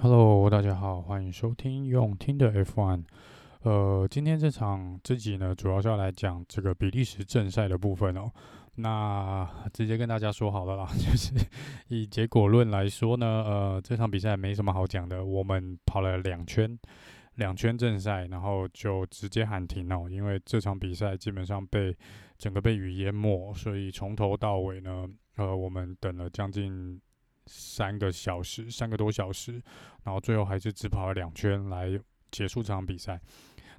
[0.00, 3.02] Hello，大家好，欢迎收听用听的 F1。
[3.62, 8.30] 呃，今天这场这集呢，主要是要来讲这个比利时正赛的部分哦。
[8.76, 11.34] 那直接跟大家说好了啦， 就是
[11.88, 16.78] 以结果论来说呢，呃，这场比赛没什么好讲的，我们跑了两圈，
[17.34, 21.92] 两圈正赛，然后就直接喊停哦，因为这场比赛基本上被
[22.36, 27.00] 整个被雨淹没，所以从头到尾呢，呃，我们等了将近。
[27.48, 29.60] 三个小时，三个多小时，
[30.04, 31.98] 然后最后还是只跑了两圈来
[32.30, 33.20] 结束这场比赛。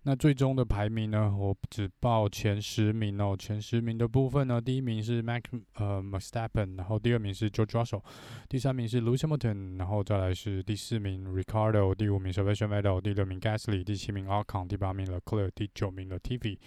[0.04, 1.36] 那最终的排名呢？
[1.36, 3.36] 我只报前十名哦。
[3.38, 5.44] 前十名的部分呢，第一名是 Mac
[5.74, 8.02] 呃 m s t a p p e n 然后第二名是 George Russell，
[8.48, 13.42] 第三名是 l u c i a m i l t o n 然后再来是第四名 Ricardo，第五名 Sebastian Vettel，第六名
[13.42, 16.60] Gasly，第七名 Alcon，第八名 l e c l e r 第九名 l e t i i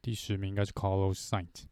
[0.00, 1.64] 第十名应该是 Carlos Sainz。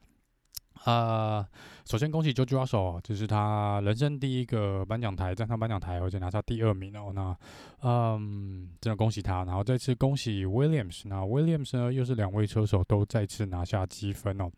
[0.85, 1.47] 啊、
[1.85, 7.13] 首先恭喜 George Russell，这是他人生第一个颁奖台，站上颁奖台，而且拿下第二名哦。
[7.15, 7.37] 那，
[7.83, 9.45] 嗯，真的恭喜他。
[9.45, 14.51] 然后再次恭喜 Williams，那 Williams 呢，又是两位车手都再次拿下积分哦。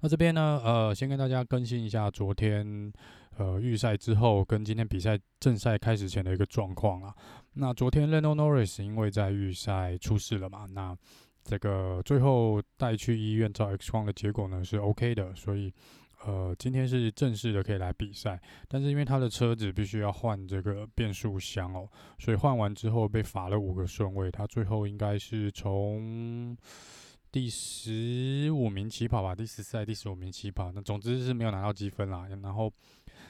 [0.00, 2.92] 那这边呢，呃，先跟大家更新一下昨天
[3.36, 7.14] 呃预赛之后跟今天比赛正赛开始前的一个状况啊。
[7.54, 10.96] 那昨天 Lando Norris 因为在预赛出事了嘛，那。
[11.50, 15.74] 这个最后带去医院照 X 光的结果呢是 OK 的，所以
[16.24, 18.40] 呃今天是正式的可以来比赛。
[18.68, 21.88] 但是因为他的车子必须要换这个变速箱哦，
[22.20, 24.30] 所以换完之后被罚了五个顺位。
[24.30, 26.56] 他最后应该是从
[27.32, 30.70] 第十五名起跑吧，第十四还第十五名起跑。
[30.70, 32.28] 那总之是没有拿到积分啦。
[32.44, 32.72] 然后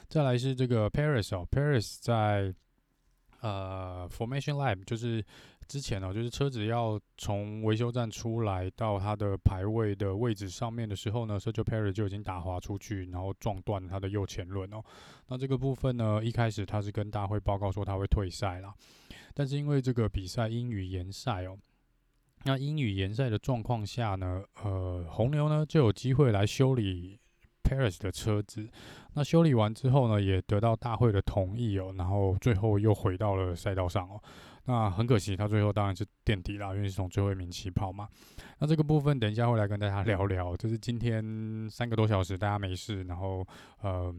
[0.07, 2.53] 再来是这个 Paris 哦，Paris 在
[3.39, 5.25] 呃 Formation Lab 就是。
[5.71, 14.83] 之前呢，就是车子要从维修站出来到它的排位的位置上面的时候呢，Sergio Perez 就已经打滑出去，然后撞断他的右前轮哦。
[15.29, 18.73] 那这个部分呢，一开始他是跟大会报告说他会退赛啦，
[19.33, 21.57] 但是因为这个比赛因雨延赛哦，
[22.43, 27.17] 那因雨延赛的状况下呢，呃，红牛呢就有机会来修理
[27.63, 28.69] Perez 的车子。
[29.13, 34.21] 那修理完之后呢，也得到大会的同意哦，然后最后又回到了赛道上哦。
[34.65, 38.07] 那很可惜，他最后当然是垫底啦，因为是从最后一名起跑嘛。
[38.59, 43.43] 那这个部分等一下会来跟大家聊聊，就是今天三个多小时大家没事，然后
[43.81, 44.13] 呃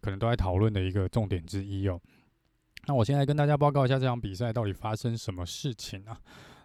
[0.00, 2.00] 可能都在讨论的一个重点之一哦。
[2.86, 6.16] 那我先来跟大家报告一下这场比赛到底发生什么事情啊？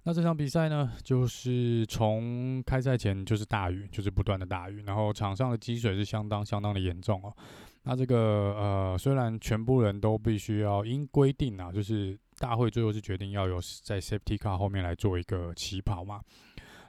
[0.03, 7.35] 那这场比赛呢，就是从开赛前就是大雨，就是不断的大雨，然后场上的积水是相当相当的严重哦。
[7.81, 8.17] 那这个
[8.55, 12.15] 呃虽然全部人都必须要因规定啊，就是。
[12.39, 16.21] 大会最后是决定要有在 Safety Car 后面来做一个起跑嘛？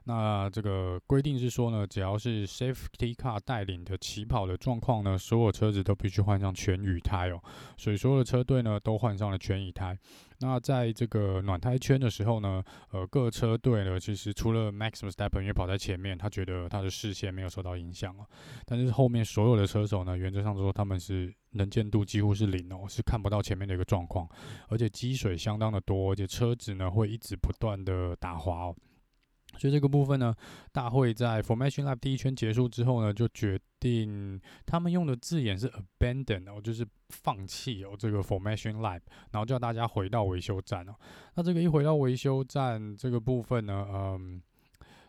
[0.09, 7.43] 那这个规定是说呢，只要是 Safety Car 带领的起跑的状况呢，所有车子都必须换上全雨胎哦。
[7.77, 9.99] 所以所有的车队呢都换上了全雨胎。
[10.41, 18.27] 那在这个暖胎圈的时候呢，呃，各车队呢其实除了 Max Verstappen 因为跑在前面，他觉得他的视线没有受到影响哦。
[18.65, 24.29] 但是后面所有的车手呢，原则上说他们是能见度几乎是零哦，是看不到前面的一个状况，
[24.69, 28.77] 而且积水相当的多，而且车子呢会一直不断的打滑哦。
[29.59, 30.35] 所以这个部分呢，
[30.73, 39.01] 大会在 Formation Lap 第一圈结束之后呢，就决定他们用的字眼是 abandon 哦，就是放弃哦这个 Formation Lap，
[39.31, 40.95] 然后叫大家回到维修站哦。
[41.35, 44.43] 那这个一回到维修站这个部分呢，嗯，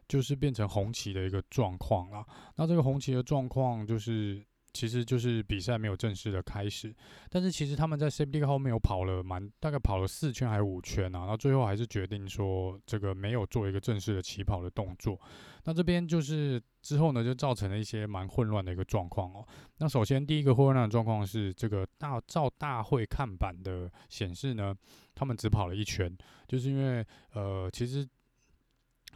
[0.08, 2.26] 就是变成红旗的一个状况了。
[2.56, 4.46] 那这个红旗的状况就是。
[4.78, 6.94] 其实就是比赛没有正式的开始，
[7.32, 15.20] 但是其实他们在 Safety Car 后面有跑了蛮大概跑了四圈还是五圈啊，然后最后还是决定说这个没有做一个正式的起跑的动作。
[15.64, 19.44] 那这边就是之后呢，就造成了一些蛮混乱的一个状况哦。
[19.80, 24.76] 那首先第一个混乱的状况是这个大照大会看板的显示呢，
[25.16, 26.16] 他们只跑了一圈，
[26.48, 28.08] 就是因为呃其实。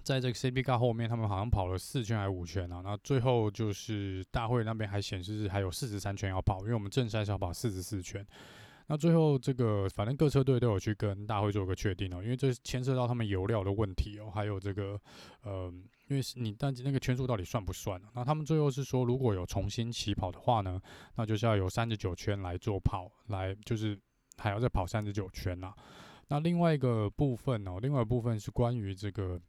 [0.03, 2.81] 在这个 Car 后面，他们好像跑了四圈还是五圈啊？
[2.83, 8.25] 那最后就是大会那边还显示是还有四十三圈要跑，因为我们正赛是要跑四十四圈。
[8.87, 14.99] 那最后这个反正各车队都有去跟大会做个确定哦，因为这牵涉到他们油料的问题哦，还有这个
[15.43, 15.71] 呃，
[16.07, 18.01] 因为你但那个圈数到底算不算？
[18.13, 20.81] 那他们最后是说，如果有重新起跑的话呢，
[21.15, 23.97] 那就是要有三十九圈来做跑，来就是
[24.37, 25.71] 还要再跑三十九圈呐。
[26.27, 29.39] 那另外一个部分哦，另外一个部分是关于这个。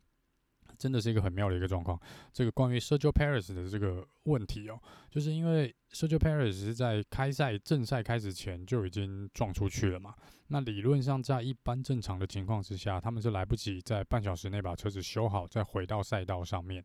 [0.83, 1.97] 真的是一个很妙的一个状况。
[2.33, 4.77] 这个关于 Sergio Perez 的这个问题哦，
[5.09, 10.13] 就是因为 Sergio Perez 是在开赛正赛开始前就已经撞出去了嘛。
[10.49, 16.85] 那理论上在一般正常的情况之下，他们是来不及在半小时内把车子修好，再回到赛道上面。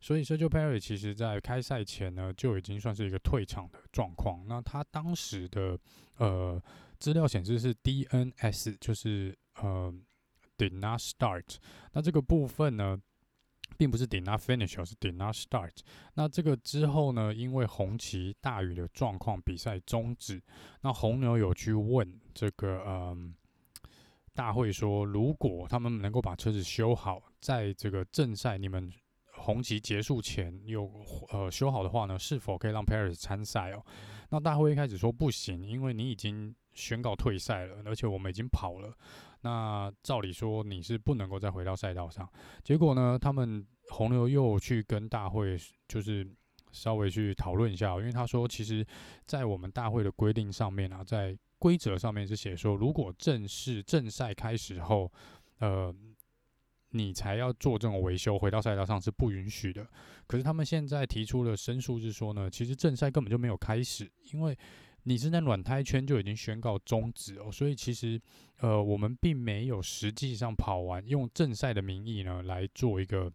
[0.00, 4.44] 所以 Sergio Perez 其实在开赛前呢就已经算是一个退场的状况。
[4.48, 5.78] 那他当时的
[6.16, 6.60] 呃。
[7.00, 9.90] 资料显示是 DNS，就是呃
[10.58, 11.56] did not start。
[11.94, 13.00] 那这个部分呢，
[13.80, 15.78] 并不是 did not finish，而是 did not start。
[16.12, 20.42] 那这个之后呢，因为红旗大雨的状况，比赛终止。
[20.82, 23.34] 那红牛有去问这个嗯。
[24.32, 28.90] 大会说，如果他们能够把车子修好，在这个正赛你们
[29.32, 30.88] 红旗结束前有
[31.32, 33.84] 呃修好的话呢，是否可以让 Paris 参赛哦？
[34.30, 38.96] 那大会一开始说不行，因为你已经宣告退赛了，而且我们已经跑了。
[39.42, 42.28] 那照理说你是不能够再回到赛道上。
[42.62, 45.58] 结果呢，他们红牛又去跟大会
[45.88, 46.26] 就是
[46.72, 48.86] 稍微去讨论一下，因为他说，其实，
[49.26, 55.10] 在我们大会的规定上面啊，在规则上面是写说，如果正式正赛开始后，
[55.58, 55.94] 呃，
[56.90, 59.86] 你才要做这种维修，回到赛道上是不允许的。
[60.26, 64.56] 可是他们现在提出了申诉，是说呢，其实正赛根本就没有开始，因为
[65.04, 68.20] 你是在暖胎圈就已经宣告终止哦，所以其实
[68.60, 73.32] 呃，我们并没有实际上跑完，用正赛的名义呢来做一个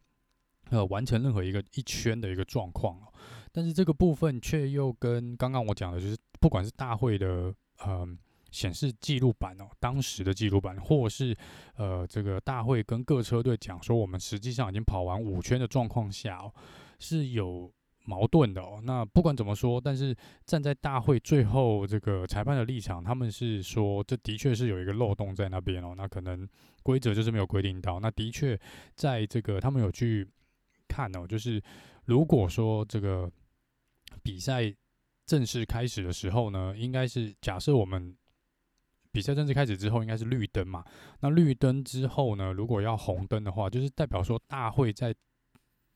[0.70, 3.14] 呃完成任何一个一圈的一个状况哦。
[3.52, 7.54] 但是这个部分却又跟刚刚我讲的，就是不管是大会的。
[7.86, 8.18] 嗯，
[8.52, 11.36] 显示记录板哦，当时的记录板，或是
[11.76, 16.54] 呃，这个大会跟各车队讲说，我们实际上已经跑完五圈的状况下哦，
[17.00, 17.70] 是有
[18.06, 18.80] 矛盾的哦。
[18.84, 20.16] 那不管怎么说，但是
[20.46, 25.94] 站在大会最后这个裁判的立场，他们是说，这的确是有一个漏洞在那边哦。
[25.98, 26.48] 那可能
[26.84, 28.00] 规则就是没有规定到。
[28.00, 28.60] 那的确
[28.96, 30.28] 在这个他们有去
[30.88, 31.62] 看哦，就是
[32.06, 33.32] 如果说这个
[34.24, 34.74] 比赛。
[35.28, 38.16] 正式开始的时候呢，应该是假设我们
[39.12, 40.86] 比赛正式开始之后，应该是绿灯嘛。
[41.20, 45.12] 那绿灯之后呢，如果要红灯的话，就是代表说大会在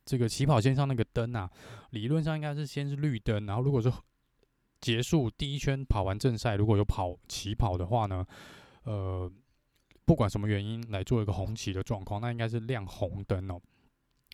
[0.06, 1.50] 这个起跑线上那个灯啊，
[1.92, 3.94] 理论上应该是先是绿灯，然后如果说
[4.82, 8.26] 结束第一圈跑完正赛，如果有跑起跑的话呢，
[8.84, 9.32] 呃，
[10.06, 13.60] 不管什么原因来做一个红旗的状况，那应该是亮红灯哦。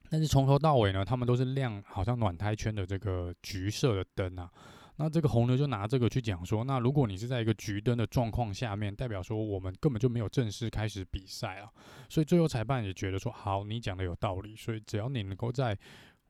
[0.10, 4.52] 但是从头到尾呢，他们都是亮好像暖胎圈的这个橘色的灯啊。
[4.98, 11.70] 那这个红牛就拿这个去讲说，那如果你是在一个橘灯的状况下面，代表说我们根本就没有正式开始比赛啊。
[12.08, 14.56] 所以最后裁判也觉得说，好，你讲的有道理。
[14.56, 15.78] 所以只要你能够在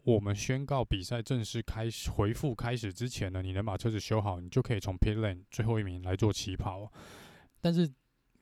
[0.04, 6.92] 我们宣告比赛正式开始回复开始之前呢，你能把车子修好，你就可以从 pit lane 最后一名来做起跑。
[7.62, 7.88] 但是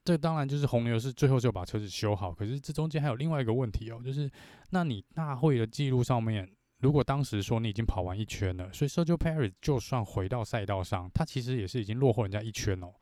[0.05, 4.31] 这当然就是红牛是最后就把车子修好，可是这中间还有另外一个问题哦，就是
[4.69, 6.49] 那你大会的记录上面。
[6.83, 12.93] 如果当时说你已经跑完一圈了，所以 Sergio Perez 就算回到赛道上，他其实也是已经落后人家一圈哦，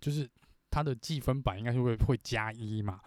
[0.00, 0.28] 就是
[0.70, 3.00] 他的计分板应该是会会加一嘛。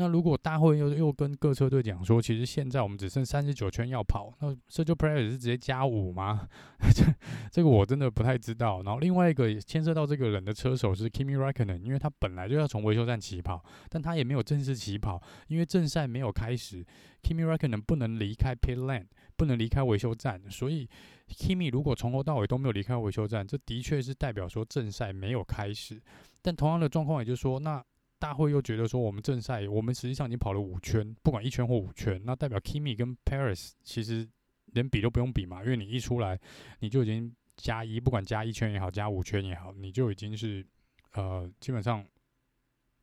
[0.00, 6.46] 那如果大会又又跟各车队讲说，其实现在我们只剩三十九圈要跑，那 Sergio Perez 是直接加五吗？
[6.94, 7.02] 这
[7.50, 8.80] 这个我真的不太知道。
[8.84, 16.86] 然后另外一个牵涉到这个人的车手是 Kimi Raikkonen，因为他本来就要从维修站起跑，但他也没有正式起跑，因为正赛没有开始
[17.24, 19.06] ，Kimi Raikkonen 不能离开 Pit Lane，
[19.38, 20.86] 不能离开维修站，所以
[21.28, 25.98] Kimi 如果从头到尾都没有离开维修站，这的确是代表说正赛没有开始。
[26.42, 27.82] 但同样的状况，也就是说，那。
[28.20, 34.28] 大会又觉得说，我们正赛，我们实际上已经跑了五圈，不管一圈或五圈，那代表 Kimi 跟 Paris 其实
[34.72, 36.36] 连比都不用比嘛，因为你一出来
[36.80, 40.66] 你就已经加一，不管加一圈也好，加五圈也好，你就已经是
[41.12, 42.04] 呃基本上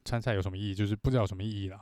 [0.04, 1.80] 参赛有什么意义，就是不知道有什么意义了。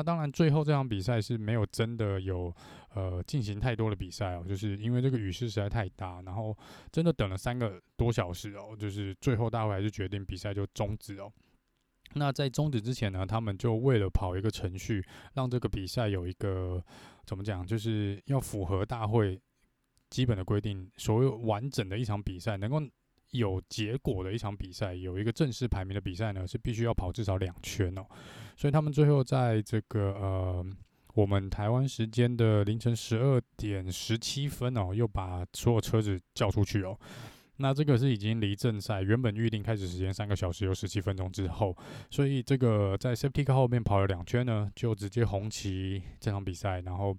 [0.00, 2.50] 那当然，最后这场比赛是没有真的有
[2.94, 6.56] 呃进行太多的比赛哦，就是因为这个雨势实在太大，然后
[6.90, 11.30] 真的等了三个多小时哦，就是最后大会还是决定比赛就终止哦。
[12.14, 15.04] 那在终止之前呢，他们就为了跑一个程序，
[15.34, 16.82] 让这个比赛有一个
[17.26, 19.38] 怎么讲，就是要符合大会
[20.08, 22.80] 基本的规定，所有完整的一场比赛能够
[23.32, 28.04] 有结果的一场比赛，有一个正式排名的比赛呢，是必须要跑至少两圈哦。
[28.56, 30.66] 所以他们最后在这个呃，
[31.14, 36.98] 我们台湾时间的凌晨十二点十七分哦，又把所有车子叫出去哦。
[37.60, 41.76] 那这个是已经离正赛原本预定开始时间三个小时有十七分钟之后，
[42.10, 47.14] 所以这个在 Safety Car 后面跑了两圈呢，就直接红旗这场比赛，然后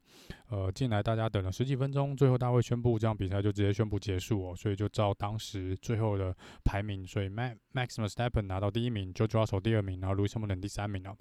[0.50, 11.16] 呃进来大家等了十几分钟，最后大会宣布这场比赛就直接宣布结束哦，所以就照当时最后的排名，所以 Max Max Verstappen 拿到第一名，George r u s s e l 第二名，然后 Lewis Hamilton 第三名哦。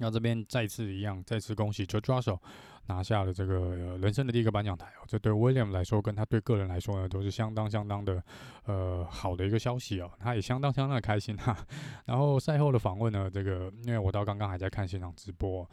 [0.00, 2.38] 那这边再次一样，再次恭喜 George Russell
[2.86, 5.04] 拿下了这个人生的第一个颁奖台哦。
[5.06, 8.22] 这对 William 来说，跟他对个人来说呢，都是相当相当的
[8.64, 10.10] 呃好的一个消息哦。
[10.18, 11.54] 他也相当相当的开心哈。
[12.06, 15.68] 然后赛后的访问呢，这个因为我到刚刚还在看现场直播，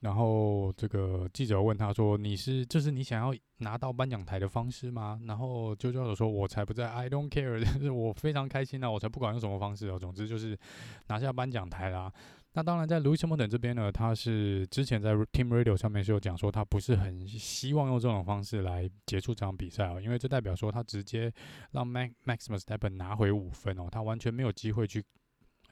[0.00, 10.58] 然后这个记者问他说：“你是这是你想要拿到颁奖台的方式吗？”然后 JoJo 说：“我才不在，I don't care，但是我非常开心啊，我才不管用什么方式哦，总之就是
[11.06, 12.12] 拿下颁奖台啦。”
[12.54, 21.32] 那当然，在 Lewis Hamilton 这边呢，他是之前在 Team Radio 上面是有讲说，他不是很希望用这种方式来结束这场比赛哦，因为这代表说他直接
[21.70, 25.02] 让 Max Max Verstappen 拿回五分哦，他完全没有机会去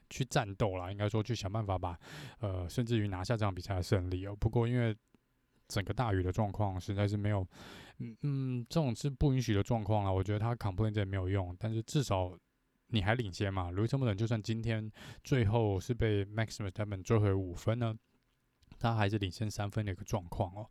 [0.08, 1.99] 去战斗啦，应该说去想办法把
[2.38, 4.34] 呃，甚至于拿下这场比赛的胜利哦。
[4.40, 4.96] 不过因为
[5.68, 7.46] 整个大雨的状况实在是没有，
[7.99, 12.34] 嗯嗯，这种是不允许的状况啊，我觉得他 complain 这也没有用，但是至少。
[12.90, 14.90] 你还领先嘛？Lewis Hamilton 就算今天
[15.25, 17.94] 最后是被 Max Verstappen 追回五分呢，
[18.78, 20.66] 他还是领先三分的一个状况哦。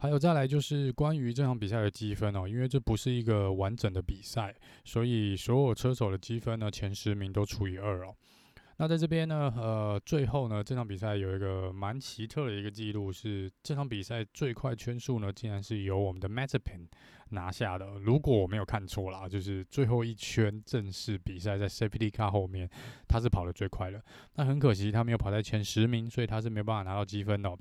[0.00, 8.14] 还有再来就是关于这场比赛的积分哦，因为这不是一个完整的比赛，所以所有车手的积分呢，前十名都除以二哦。
[8.76, 16.86] 那在这边呢，呃，最后呢，这场比赛有一个蛮奇特的一个记录，是这场比赛最快圈数呢，竟然是由我们的 Mazepin
[17.30, 17.86] 拿下的。
[17.98, 22.68] 如果我没有看错啦，就是最后一圈正式比赛在 Safety Car 后面，
[23.08, 24.02] 他是跑得最快的。
[24.34, 27.58] 那很可惜，他没有跑在前十名，所以他是没有办法拿到积分的喔。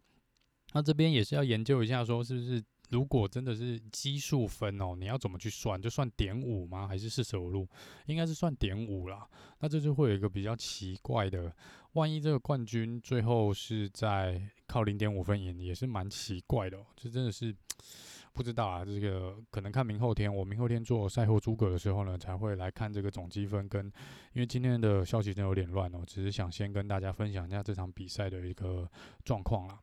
[0.73, 2.63] 那这边也是要研究一下，说是不是。
[2.89, 5.81] 如果真的是基数分哦，你要怎么去算？
[5.81, 6.87] 就算点五吗？
[6.87, 7.67] 还是四舍五入？
[8.05, 9.27] 应该是算点五啦。
[9.59, 11.53] 那这就会有一个比较奇怪的，
[11.95, 16.85] 万一这个冠军最后是在靠零点五分赢，也是蛮奇怪的喔。
[16.95, 17.53] 这真的是
[18.37, 18.85] 不知道啊。
[18.85, 23.91] 这个可能看明后天，我明后天做赛后诸葛的时候呢，才会来看这个总积分跟。
[24.33, 28.87] 因为今天的消息真有点乱哦，只是想先跟大家分享一下这场比赛的一个
[29.25, 29.79] 状况啦。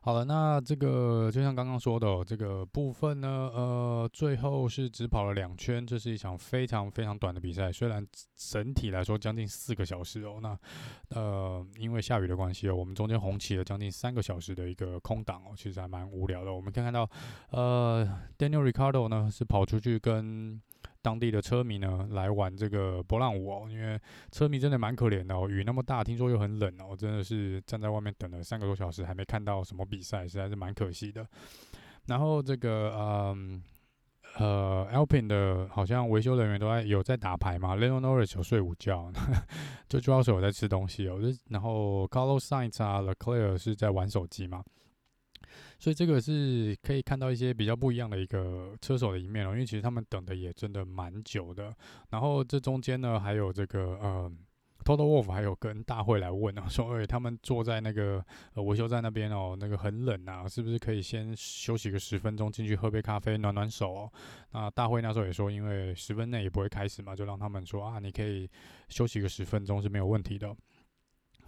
[0.00, 7.70] 好了，那这个就像刚刚说的，这个部分呢，呃，最后是只跑了两圈，这是一场非常非常短的比赛。
[7.70, 10.58] 虽然整体来说将近四个小时哦，那
[11.10, 16.52] 呃，因为下雨的关系哦，我们中间红旗了将近三个小时的一个空档哦，其实还蛮无聊的。
[16.54, 17.08] 我们可以看到，
[17.50, 20.60] 呃，Daniel Ricardo 呢是跑出去跟。
[21.02, 23.98] 当地的车迷呢，来玩这个波浪舞哦，因为
[24.30, 31.26] 车迷真的蛮可怜的哦，雨那么大，听说又很冷哦，真的是站在外面等了三个多小时，还没看到什么比赛，实在是蛮可惜的。
[32.06, 33.62] 然后这个嗯
[34.38, 39.10] 呃，，Alpine 的好像维修人员都在有在打牌嘛，Lando Norris 有睡午觉，
[39.88, 44.62] 就主要是有在吃东西哦，然后 Carlos Sainz 啊 l e c l e r 是在玩手机嘛。
[45.78, 51.72] 所以这个是可以看到一些比较不一样的一个车手的一面哦，因为其实他们等的也真的蛮久的。
[52.10, 54.32] 然后这中间呢，还有这个呃
[54.84, 64.12] ，Toto Wolff 还有跟大会来问啊，说哎，他们坐在那个呃维修站那边哦，那个很冷啊，是不是可以先休息个十分钟，进去喝杯咖啡暖暖手哦？
[64.50, 68.50] 那大会那时候也说，因为十分内也不会开始嘛，就让他们说啊，你可以
[68.88, 70.54] 休息个十分钟是没有问题的。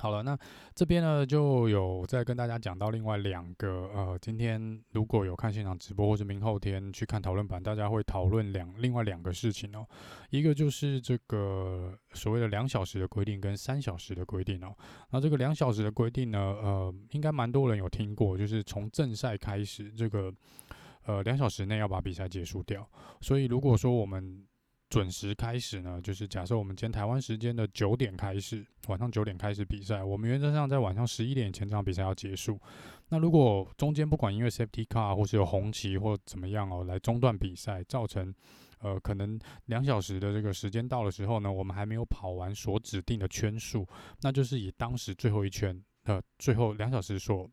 [0.01, 0.35] 好了，那
[0.75, 9.87] 这边呢就有再跟大家讲到另外两个呃，今天如果有看现场直播或者明后天去看讨论版，大家会讨论两另外两个事情哦。
[10.31, 14.75] 一个就是这个所谓的两小时的规定跟三小时的规定哦。
[15.11, 20.33] 那这个两小时的规定呢，呃，应该蛮多人有听过，就是从正赛开始，这个
[21.05, 22.89] 呃两小时内要把比赛结束掉。
[23.21, 24.43] 所以如果说我们
[24.91, 32.61] 准时开始呢，就是假设我们今天台湾时间的九点开始，晚上九点开始比赛，我们原则上在晚上十一点前这场比赛要结束。
[33.09, 38.35] 那如果中间不管因为 safety car 或是有红旗或怎么样哦，来中断比赛，造成
[38.81, 43.87] 呃可能两小时的这个时间到的时候呢，我们还没有跑完所指定的圈数，
[44.23, 47.49] 那就是以当时最后一圈呃最后两小时所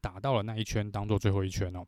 [0.00, 1.86] 打到了那一圈当做最后一圈哦。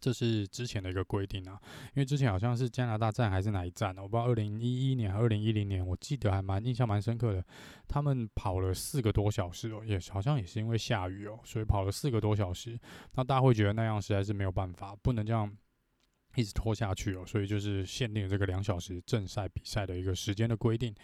[0.00, 1.60] 这是之前的一个规定啊，
[1.94, 4.02] 因为之前好像是加拿大站还是哪一站呢？
[4.02, 7.44] 我不知道，二零一一年还是二零一零年，我记得还蛮印象蛮深刻的。
[7.88, 12.78] 他们跑了四个多小时哦，也好像也是因为下雨哦，所以跑了四个多小时。
[13.14, 15.50] 那大家会觉得那样实在是没有办法，不能这样
[16.34, 20.94] 一直拖下去哦，所以就是限定这个两小时正赛比赛的一个时间的规定。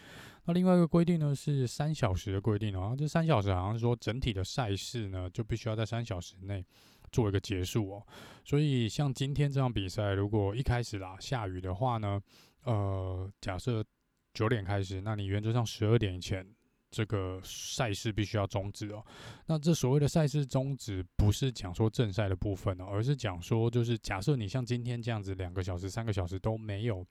[0.44, 6.64] 那另外一个规定呢是三小时的规定哦，这三小时好像说整体的赛事呢就必须要在三小时内。
[7.12, 8.06] 做一个结束哦，
[8.44, 12.20] 所以像今天这场比赛，如果一开始啦下雨的话呢，
[12.64, 13.84] 呃，假设
[14.32, 16.44] 九点开始，那你原则上十二点以前
[16.90, 19.04] 这个赛事必须要终止哦。
[19.46, 27.06] 那这所谓的赛事终止，不是讲说正赛的部分哦，而是讲说就是假设你像今天这样子两个小时、三个小时都没有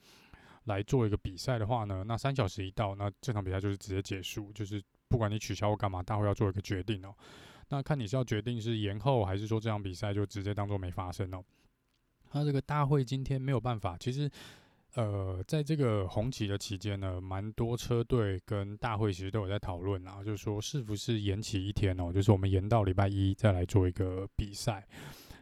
[0.66, 7.14] 来做一个比赛的话呢，那三小时一到，那这场比赛就是直接结束，就是不管你取消或干嘛，大会要做一个决定哦。
[7.72, 11.44] 那看你是要决定是延后，还是说这场比赛就直接当做没发生哦？
[12.34, 14.30] 那这个大会今天没有办法，其实
[14.96, 24.86] 呃，在这个红旗的期间呢，蛮多车队跟大会其实都有在讨论啊，就是说是不是延期一天哦，就是我们延到礼拜一再来做一个比赛。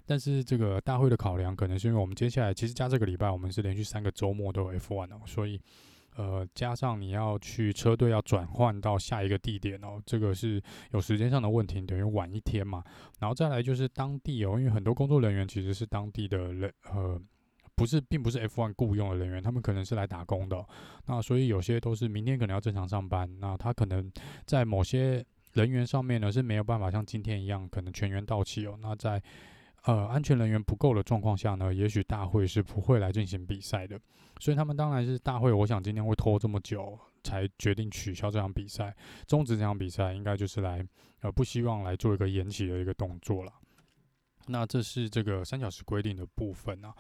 [0.06, 5.60] 但是这个大会的考量，可能是因为我们接下来其实加这个礼拜，我们是连续三个周末都有 F1 哦，所以
[6.20, 10.62] 呃，加上你要去车队要转换到下一个地点哦，这个是
[10.92, 12.84] 有时间上的问题，等于晚一天嘛。
[13.20, 17.18] 然后再来就是当地哦，因为很多工作人员其实是当地的人，呃，
[17.74, 20.62] 不是，并不是 F1 雇佣的人员，他们可能是来打工的。
[21.06, 24.12] 那所以有些都是明天可能要正常上班，那他可能
[24.46, 28.78] 在某些人员上面呢是没有办法像今天一样可能全员到齐哦。
[28.82, 29.24] 那在
[29.84, 34.00] 呃，安全人员不够的状况下呢，也许大会是不会来进行比赛的。
[34.40, 38.96] 所以他们当然是大会，我想今天会拖这么久才决定取消这场比赛，
[39.28, 40.86] 终止这场比赛，应该就是来
[41.22, 43.52] 呃不希望来做一个延期的一个动作了。
[44.48, 46.94] 那这是这个三小时规定的部分啊。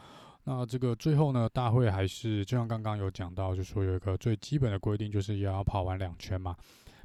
[0.43, 6.55] 那这个最后呢，大会还是就像刚刚有讲到，就说有一个最基本的规定，就是要跑完两圈嘛。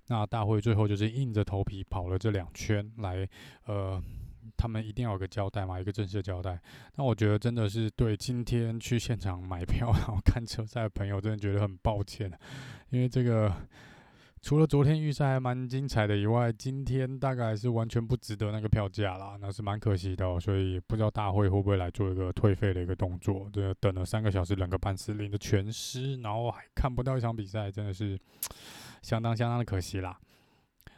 [0.06, 3.28] 那大会最后就是硬着头皮跑了这两圈来，
[3.66, 4.02] 呃。
[4.56, 6.60] 他们一定要有个交代嘛，一个正式的交代。
[6.96, 12.30] 那我觉得真的是对今天去现场买票 然后看车赛的朋友，真的觉得很抱歉，
[12.90, 13.52] 因为这个
[14.42, 20.38] 除了昨天预赛还蛮精彩的以外，今天大概是完全不值得那个票价啦，那是蛮可惜的。
[20.38, 23.48] 所以不知道大会会不会来做一个退费的一个动作。
[23.50, 28.18] 这等了三个小时，冷个半死，淋的全湿，然后还看不到一场比赛，真的是
[29.00, 30.18] 相当相当的可惜啦。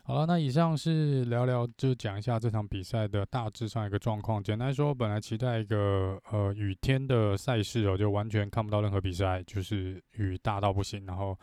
[0.07, 4.41] 好了，那以上是聊聊，就是讲一下这场比赛的大致上一个状况。
[4.41, 11.37] 简单说，本来期待一个呃雨天的赛事哦，就完全看不到任何比赛，就是雨大到不行，然后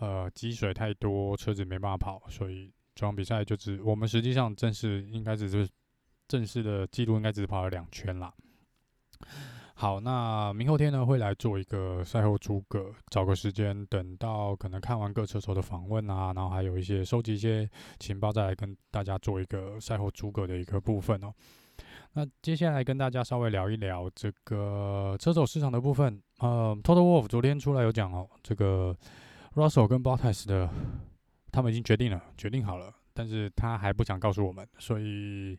[0.00, 5.68] 呃积水太多，车子没办法跑，所以这场比赛就只我们实际上正式应该只是
[6.26, 8.34] 正式的记录应该只是跑了两圈啦。
[9.80, 17.70] 好，那明后天呢会来做一个赛后诸葛，找个时间，等到可能看完各车手的访问啊，然后还有一些收集一些
[18.00, 21.32] 情报，再来跟大家做一个赛后诸葛的一个部分哦。
[22.14, 26.20] 那接下来跟大家稍微聊一聊这个车手市场的部分。
[26.40, 28.92] 呃，Toto Wolf 昨天出来有讲哦，这个
[29.54, 30.68] Russell 跟 Bottas 的
[31.52, 35.56] 他们已经决定了，决定好了，但是他还不想告诉我们，所以。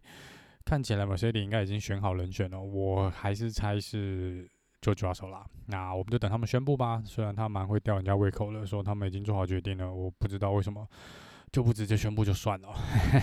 [0.69, 4.47] 看起来某些人应该已经选好人选了，我还是猜是
[4.79, 5.43] 就抓手啦。
[5.65, 7.01] 那我们就等他们宣布吧。
[7.03, 10.87] 虽然他蛮会吊人家胃口的，说他们已经做好决定了，我不知道为什么
[11.51, 12.69] 就不直接宣布就算了。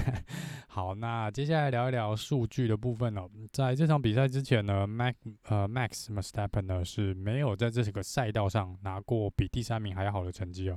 [0.66, 3.30] 好，那接下来聊一聊数据的部分了。
[3.52, 10.76] 在这场比赛之前呢，Max 呃 Max Verstappen 呢是没有在这个赛道上拿过比第三名还要好的成绩哦。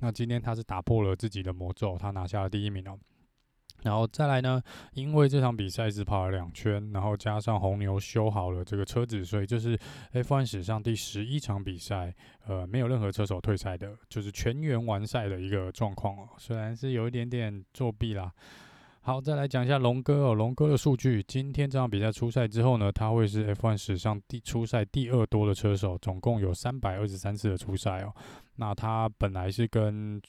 [0.00, 2.98] 那今天他是打破了自己的魔咒，他拿下了第一名哦。
[3.82, 4.62] 然后再来呢，
[4.94, 9.78] 因为这场比赛只跑了两圈，然后加上红牛修好了这个车子，所以这是
[10.12, 12.14] F1 史上第十一场比赛，
[12.46, 16.28] 呃，没有任何车手退赛的，就是全员完赛的一个状况哦。
[16.38, 18.32] 虽然是有一点点作弊啦。
[19.02, 28.14] 好，再来讲一下龙哥哦，龙哥的数据，今天这场比赛出赛之后呢，他会是 F1 史上第出赛第二多的车手，总共有三百二十三次的出赛哦。
[28.56, 30.20] 那他本来是跟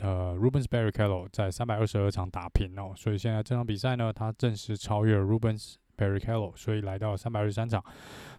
[0.00, 7.82] 呃，Rubens Barrichello 在三百二十二场打平哦，所以现在这场比赛呢，他正式超越 Rubens Barrichello，所以来到三百二十三场。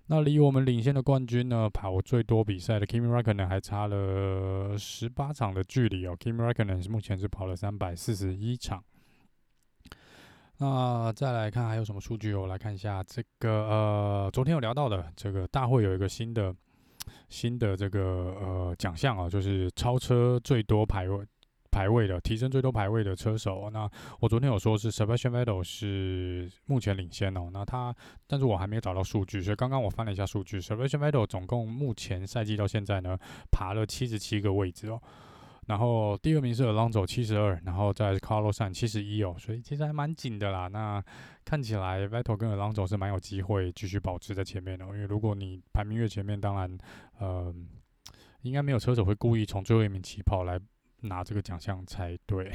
[0.07, 6.15] 那离我们领先的冠军呢，跑最多比赛的 Kimi Raikkonen 还差了十八场的距离哦。
[6.19, 8.83] Kimi Raikkonen 目前是跑了三百四十一场。
[10.57, 12.47] 那再来看还有什么数据哦？
[12.47, 16.53] 来看一下这个呃，昨天有聊到的这个大会有一个新的
[17.29, 18.01] 新的这个
[18.39, 21.25] 呃奖项啊，就是超车最多排位。
[21.75, 23.89] 排位的提升最多排位的车手，那
[24.21, 27.93] 我昨天有说是 Sebastian Vettel 是目前领先哦，那他，
[28.27, 33.17] 但是我还没有找到数据，所以刚刚我翻了一下数据，Sebastian Vettel 总共目前赛季到现在呢，
[33.51, 35.01] 爬了七十七个位置哦，
[35.67, 40.69] 然后第二名是 Alonso 七十二，然后再是 Carlos Sainz 七十一哦，所以其实还蛮紧的啦。
[40.69, 41.03] 那
[41.43, 46.77] 看起来 Vettel 跟 Alonso 是蛮有机会继续保持在前面的，因为如果你排名越前面，当然，
[47.19, 47.53] 呃，
[48.43, 50.57] 应该没有车手会故意从最后一名起跑来。
[51.07, 52.51] 拿这个奖项才对，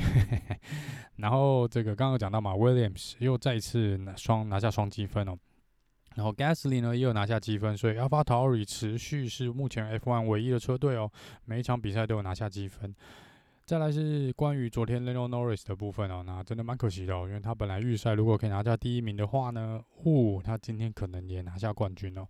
[1.17, 5.39] 然后这个刚刚讲到嘛，Williams 又再一次拿双拿下双积分哦，
[6.17, 11.11] 然后 Gasly 呢也有拿下积分，所以 AlphaTauri 持续是目前 F1 唯一的车队哦，
[11.45, 12.95] 每一场比赛都有拿下积分。
[13.65, 22.27] 再来是关于昨天 Lando Norris 的部分哦，那真的蛮可惜的哦，因为他本来预赛如果可以拿下第一名的话呢，呜、哦，他今天可能也拿下冠军哦。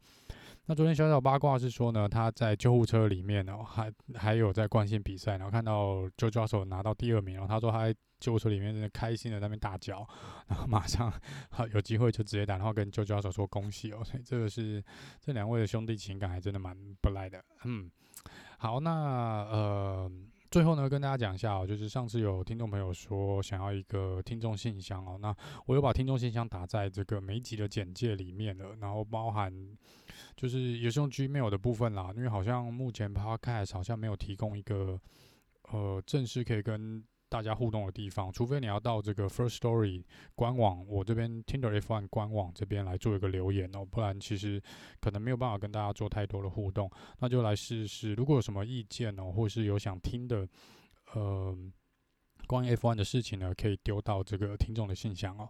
[0.67, 10.07] 那昨天小小八卦是说呢，他在救护车里面呢，还还有在惯性比赛，然后看到 JoJo 拿到第二名，然后他说他在救护车里面真的开心的在那边大叫，
[10.47, 11.13] 然后马上
[11.51, 14.85] 好有机会就直接打电话跟 JoJo 说恭喜哦，所以这个是
[15.21, 17.45] 这两位的兄弟情感还真的蛮不赖的。
[17.65, 17.91] 嗯，
[18.59, 18.91] 好，那
[19.51, 20.13] 呃。
[20.51, 25.33] 最后呢，跟大家讲一下哦，就是上次有听众朋友说想要一个听众信箱哦，那
[25.65, 29.53] 我又把听众信箱打在这个每一集的简介里面了，然后包含
[30.35, 35.01] 就是也是用 Gmail 的部分啦，因为好像目前 Podcast 好像没有提供一个
[35.71, 44.61] 呃正式可以跟大家互动的地方，除非你要到这个 First Story 官网，我这边 Tinder F1 官网这边来做一个留言哦，不然其实
[45.01, 46.91] 可能没有办法跟大家做太多的互动。
[47.21, 50.47] 那就来试试，如果有什么意见哦，或是有想听的，
[51.15, 51.57] 呃，
[52.49, 55.49] 关于 F1 的事情呢，可以丢到这个听众的信箱哦。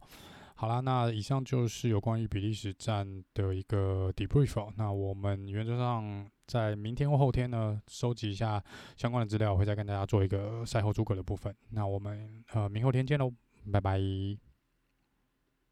[0.55, 4.71] 好啦，那以上就是有关于比利时站的一个 debrief。
[4.77, 8.61] 那我们原则上在明天或后天呢，收集一下
[8.97, 11.55] 相关的资料，会再跟大家做一个赛后诸葛的部分。
[11.71, 13.33] 那我们呃明后天见喽，
[13.73, 14.50] 拜拜。